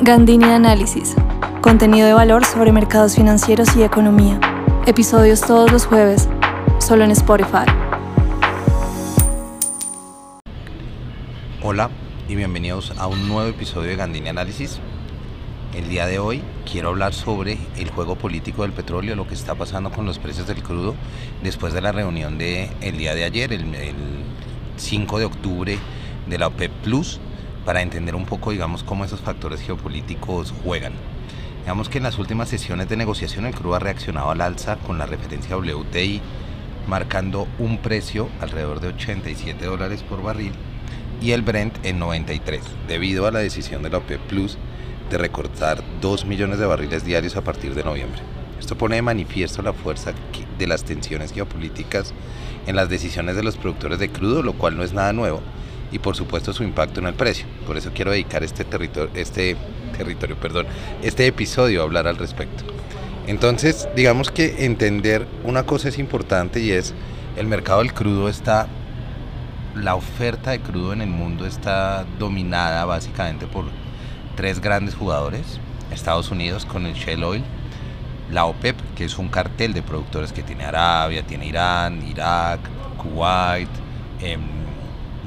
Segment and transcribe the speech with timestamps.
[0.00, 1.16] Gandini Análisis.
[1.60, 4.38] Contenido de valor sobre mercados financieros y economía.
[4.86, 6.28] Episodios todos los jueves,
[6.78, 7.66] solo en Spotify.
[11.62, 11.90] Hola
[12.28, 14.78] y bienvenidos a un nuevo episodio de Gandini Análisis.
[15.74, 19.56] El día de hoy quiero hablar sobre el juego político del petróleo, lo que está
[19.56, 20.94] pasando con los precios del crudo
[21.42, 23.96] después de la reunión del el día de ayer, el, el
[24.76, 25.78] 5 de octubre
[26.28, 27.20] de la OPEP Plus,
[27.68, 30.94] para entender un poco, digamos, cómo esos factores geopolíticos juegan.
[31.60, 34.96] Digamos que en las últimas sesiones de negociación el crudo ha reaccionado al alza con
[34.96, 36.22] la referencia WTI
[36.86, 40.52] marcando un precio alrededor de 87 dólares por barril
[41.20, 44.56] y el Brent en 93, debido a la decisión de la OPEP Plus
[45.10, 48.22] de recortar 2 millones de barriles diarios a partir de noviembre.
[48.58, 50.14] Esto pone de manifiesto la fuerza
[50.58, 52.14] de las tensiones geopolíticas
[52.66, 55.42] en las decisiones de los productores de crudo, lo cual no es nada nuevo,
[55.92, 57.46] y por supuesto su impacto en el precio.
[57.66, 59.56] Por eso quiero dedicar este territorio, este
[59.96, 60.66] territorio, perdón,
[61.02, 62.64] este episodio a hablar al respecto.
[63.26, 66.94] Entonces, digamos que entender una cosa es importante y es
[67.36, 68.68] el mercado del crudo está
[69.74, 73.66] la oferta de crudo en el mundo está dominada básicamente por
[74.34, 75.60] tres grandes jugadores.
[75.92, 77.44] Estados Unidos con el Shell Oil,
[78.30, 82.60] la OPEP, que es un cartel de productores que tiene Arabia, tiene Irán, Irak,
[82.98, 83.68] Kuwait,
[84.20, 84.40] em,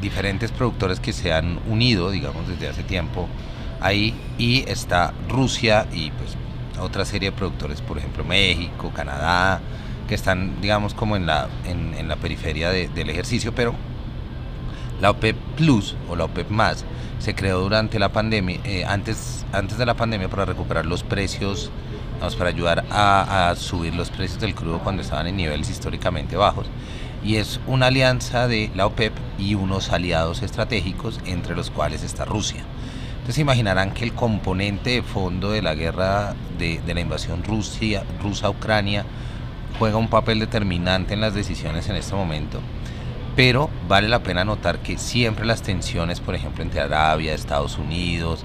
[0.00, 3.28] diferentes productores que se han unido, digamos, desde hace tiempo
[3.80, 4.14] ahí.
[4.38, 6.36] Y está Rusia y pues
[6.80, 9.60] otra serie de productores, por ejemplo México, Canadá,
[10.08, 13.74] que están, digamos, como en la, en, la periferia del ejercicio, pero
[15.00, 16.84] la OPEP Plus o la OPEP más
[17.18, 21.70] se creó durante la pandemia, eh, antes, antes de la pandemia para recuperar los precios,
[22.18, 26.36] vamos, para ayudar a, a, subir los precios del crudo cuando estaban en niveles históricamente
[26.36, 26.66] bajos.
[27.24, 32.24] Y es una alianza de la OPEP y unos aliados estratégicos, entre los cuales está
[32.24, 32.62] Rusia.
[33.12, 38.46] Entonces imaginarán que el componente de fondo de la guerra de, la invasión Rusia, rusa
[38.46, 39.04] a Ucrania
[39.78, 42.60] juega un papel determinante en las decisiones en este momento
[43.36, 48.44] pero vale la pena notar que siempre las tensiones, por ejemplo, entre Arabia, Estados Unidos,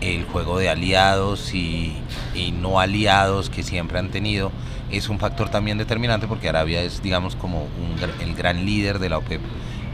[0.00, 1.96] el juego de aliados y,
[2.60, 4.52] no aliados que siempre han tenido,
[4.90, 7.66] es un factor también determinante porque Arabia es, digamos, como
[8.20, 9.40] el gran líder de la OPEP,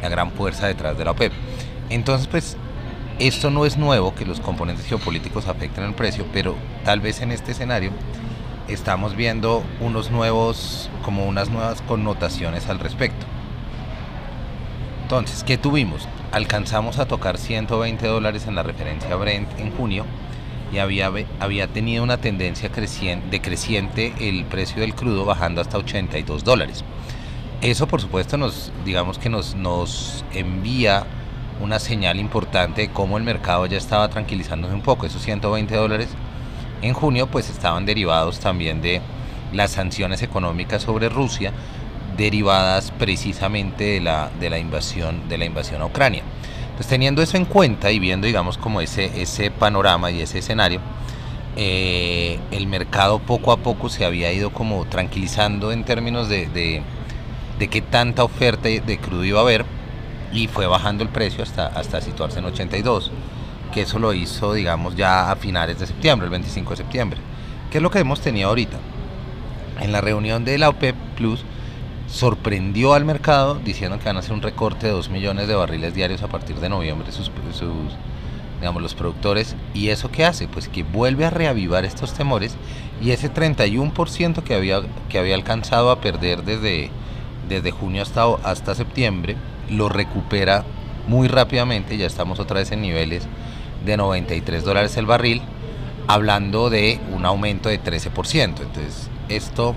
[0.03, 1.33] la gran fuerza detrás de la OPEP.
[1.89, 2.57] Entonces, pues,
[3.19, 7.31] esto no es nuevo que los componentes geopolíticos afecten el precio, pero tal vez en
[7.31, 7.93] este escenario
[8.69, 13.27] estamos viendo unos nuevos, como unas nuevas connotaciones al respecto.
[15.03, 16.09] Entonces, ¿qué tuvimos?
[16.33, 20.07] Alcanzamos a tocar 120 dólares en la referencia Brent en junio
[20.73, 21.11] y había,
[21.41, 26.85] había tenido una tendencia creciente, decreciente el precio del crudo bajando hasta 82 dólares.
[27.61, 31.05] Eso por supuesto nos, digamos que nos, nos envía
[31.61, 35.05] una señal importante de cómo el mercado ya estaba tranquilizándose un poco.
[35.05, 36.09] Esos 120 dólares
[36.81, 39.03] en junio pues estaban derivados también de
[39.53, 41.53] las sanciones económicas sobre Rusia
[42.23, 46.23] derivadas precisamente de la, de la, invasión, de la invasión a Ucrania.
[46.63, 50.81] Entonces, teniendo eso en cuenta y viendo, digamos, como ese, ese panorama y ese escenario,
[51.57, 56.83] eh, el mercado poco a poco se había ido como tranquilizando en términos de, de,
[57.59, 59.67] de, qué tanta oferta de crudo iba a haber
[60.33, 63.11] y fue bajando el precio hasta, hasta situarse en 82,
[63.75, 67.21] que eso lo hizo, digamos, ya a finales de septiembre, el 25 de septiembre.
[67.71, 68.79] ¿Qué es lo que hemos tenido ahorita?
[69.81, 71.45] En la reunión de la OPEP Plus,
[72.13, 75.95] sorprendió al mercado diciendo que van a hacer un recorte de 2 millones de barriles
[75.95, 77.31] diarios a partir de noviembre sus,
[78.61, 79.57] digamos, los productores.
[79.73, 80.47] ¿Y eso qué hace?
[80.47, 82.57] Pues que vuelve a reavivar estos temores
[83.01, 86.91] y ese 31% que había, que había alcanzado a perder desde,
[87.49, 89.37] desde junio hasta, hasta septiembre,
[89.71, 90.65] lo recupera
[91.09, 93.27] muy rápidamente, ya estamos otra vez en niveles
[93.87, 95.41] de 93 dólares el barril,
[96.09, 98.43] hablando de un aumento de 13%.
[98.43, 99.75] Entonces, esto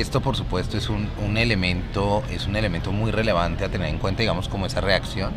[0.00, 4.20] esto por supuesto es un, elemento, es un elemento muy relevante a tener en cuenta,
[4.20, 5.32] digamos, como esa reacción.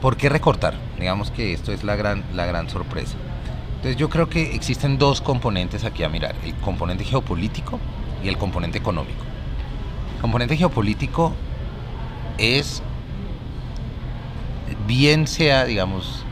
[0.00, 0.74] ¿Por qué recortar?
[0.98, 3.16] Digamos que esto es la gran, la gran sorpresa.
[3.76, 7.78] Entonces yo creo que existen dos componentes aquí a mirar, el componente geopolítico
[8.24, 9.24] y el componente económico.
[10.16, 11.32] El componente geopolítico
[12.38, 12.82] es,
[14.86, 16.24] bien sea, digamos,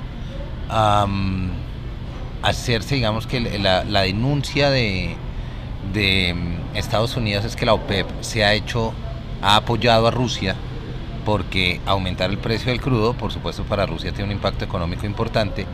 [2.43, 5.17] hacerse, digamos, que la denuncia de,
[5.93, 8.93] de mm, Estados Unidos es que la OPEP se ha hecho,
[9.43, 10.57] ha apoyado a Rusia
[11.25, 15.67] porque aumentar el precio del crudo, por supuesto para Rusia tiene un impacto económico importante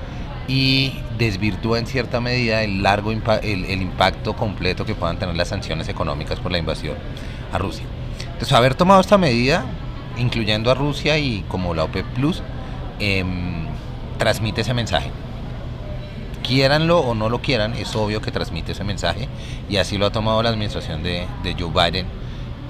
[0.49, 5.49] y desvirtúa en cierta medida el largo el, el impacto completo que puedan tener las
[5.49, 6.97] sanciones económicas por la invasión
[7.53, 7.85] a Rusia.
[8.25, 9.65] Entonces, haber tomado esta medida,
[10.19, 12.43] incluyendo a Rusia y como la OPEP Plus,
[12.99, 13.25] eh,
[14.19, 15.11] transmite ese mensaje.
[16.53, 19.27] Quieranlo o no lo quieran, es obvio que transmite ese mensaje
[19.71, 21.27] y así lo ha tomado la administración de,
[21.59, 22.07] Joe Biden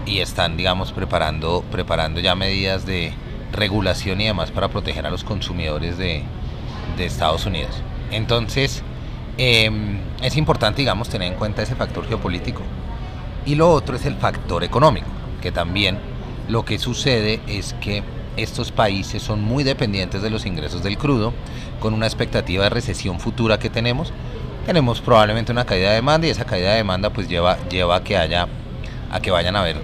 [0.07, 3.13] y están, digamos, preparando, preparando ya medidas de
[3.51, 6.23] regulación y demás para proteger a los consumidores de,
[6.97, 7.83] de Estados Unidos.
[8.13, 8.85] Entonces,
[9.37, 12.63] em, es importante, digamos, tener en cuenta ese factor geopolítico.
[13.47, 15.09] Y lo otro es el factor económico,
[15.41, 15.99] que también
[16.49, 18.05] lo que sucede es que
[18.37, 21.33] estos países son muy dependientes de los ingresos del crudo,
[21.81, 24.13] con una expectativa de recesión futura que tenemos.
[24.67, 28.05] Tenemos probablemente una caída de demanda y esa caída de demanda pues lleva, lleva a
[28.05, 28.49] que haya
[29.11, 29.77] a que vayan a haber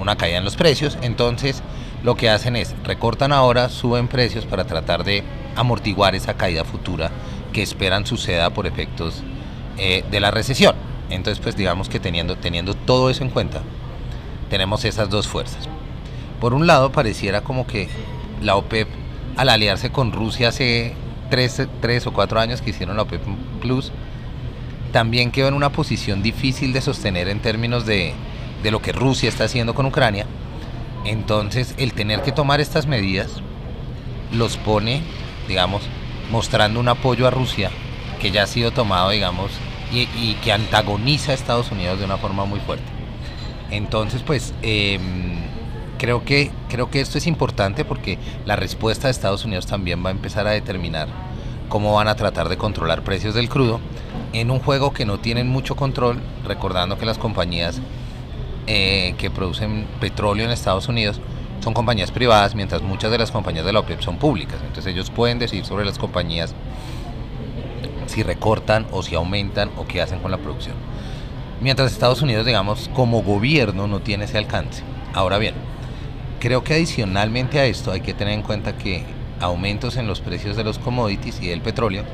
[0.00, 0.96] una caída en los precios.
[1.02, 1.62] Entonces,
[2.02, 5.22] lo que hacen es recortan ahora, suben precios para tratar de
[5.56, 7.10] amortiguar esa caída futura
[7.52, 9.22] que esperan suceda por efectos
[9.78, 10.74] eh, de la recesión.
[11.10, 13.62] Entonces, pues digamos que teniendo, teniendo todo eso en cuenta,
[14.50, 15.68] tenemos esas dos fuerzas.
[16.40, 17.88] Por un lado, pareciera como que
[18.42, 18.88] la OPEP,
[19.36, 20.94] al aliarse con Rusia hace
[21.30, 23.22] tres, tres o cuatro años que hicieron la OPEP
[23.60, 23.92] Plus,
[24.92, 28.14] también quedó en una posición difícil de sostener en términos de,
[28.62, 30.26] de lo que Rusia está haciendo con Ucrania.
[31.04, 33.42] Entonces, el tener que tomar estas medidas
[34.32, 35.02] los pone,
[35.48, 35.82] digamos,
[36.30, 37.70] mostrando un apoyo a Rusia
[38.20, 39.50] que ya ha sido tomado, digamos,
[39.92, 42.84] y, que antagoniza a Estados Unidos de una forma muy fuerte.
[43.70, 45.35] Entonces, pues, em,
[45.98, 50.08] creo, que, creo que esto es importante porque la respuesta de Estados Unidos también va
[50.08, 51.08] a empezar a determinar
[51.68, 53.80] cómo van a tratar de controlar precios del crudo
[54.32, 57.80] en un juego que no tienen mucho control, recordando que las compañías
[58.66, 61.20] eh, que producen petróleo en Estados Unidos
[61.62, 64.58] son compañías privadas, mientras muchas de las compañías de la OPEP son públicas.
[64.60, 66.54] Entonces ellos pueden decir sobre las compañías
[68.06, 70.76] si recortan o si aumentan o qué hacen con la producción.
[71.60, 74.82] Mientras Estados Unidos, digamos, como gobierno no tiene ese alcance.
[75.14, 75.54] Ahora bien,
[76.40, 79.04] creo que adicionalmente a esto hay que tener en cuenta que
[79.40, 82.04] aumentos en los precios de los commodities y del petróleo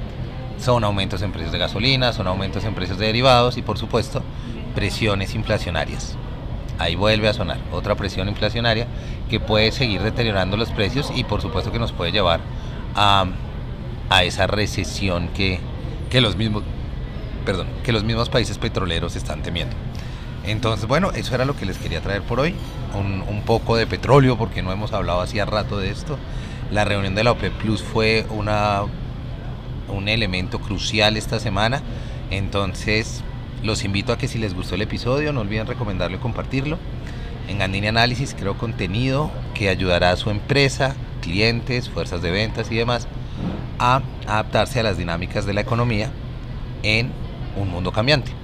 [0.58, 4.22] son aumentos en precios de gasolina, son aumentos en precios de derivados y por supuesto
[4.74, 6.16] presiones inflacionarias.
[6.78, 8.86] Ahí vuelve a sonar otra presión inflacionaria
[9.28, 12.40] que puede seguir deteriorando los precios y por supuesto que nos puede llevar
[12.94, 13.26] a,
[14.08, 15.60] a esa recesión que,
[16.10, 16.62] que los mismos,
[17.44, 19.76] perdón, que los mismos países petroleros están temiendo.
[20.44, 22.54] Entonces, bueno, eso era lo que les quería traer por hoy.
[22.94, 26.16] Un, poco de petróleo, porque no hemos hablado hacía rato de esto.
[26.70, 28.82] La reunión de la OPEP Plus fue una,
[29.88, 31.82] un elemento crucial esta semana.
[32.30, 33.22] Entonces,
[33.62, 36.78] los invito a que si les gustó el episodio, no olviden recomendarlo y compartirlo.
[37.48, 42.76] En Gandini Análisis creo contenido que ayudará a su empresa, clientes, fuerzas de ventas y
[42.76, 43.08] demás
[43.78, 46.10] a adaptarse a las dinámicas de la economía
[46.82, 47.10] en
[47.56, 48.41] un mundo cambiante.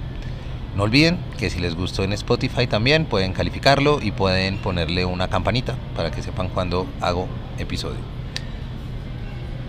[0.79, 5.27] No olviden que si les gustó en Spotify también pueden calificarlo y pueden ponerle una
[5.27, 7.27] campanita para que sepan cuando hago
[7.57, 7.99] episodio.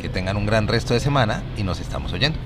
[0.00, 2.38] Que tengan un gran resto de semana y nos estamos oyendo.